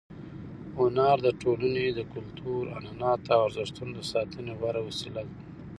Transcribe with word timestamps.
هنر 0.77 1.15
د 1.25 1.27
ټولنې 1.41 1.85
د 1.91 1.99
کلتور، 2.13 2.61
عنعناتو 2.77 3.29
او 3.35 3.41
ارزښتونو 3.47 3.91
د 3.97 4.01
ساتنې 4.11 4.53
غوره 4.59 4.81
وسیله 4.87 5.21
ده. 5.29 5.35